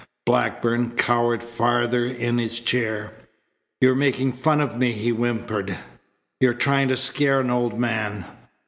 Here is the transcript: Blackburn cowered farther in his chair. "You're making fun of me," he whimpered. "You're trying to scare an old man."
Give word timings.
Blackburn 0.25 0.93
cowered 0.95 1.43
farther 1.43 2.05
in 2.07 2.39
his 2.39 2.59
chair. 2.59 3.13
"You're 3.81 3.93
making 3.93 4.31
fun 4.33 4.59
of 4.59 4.75
me," 4.75 4.93
he 4.93 5.11
whimpered. 5.11 5.77
"You're 6.39 6.55
trying 6.55 6.87
to 6.87 6.97
scare 6.97 7.39
an 7.39 7.51
old 7.51 7.79
man." 7.79 8.25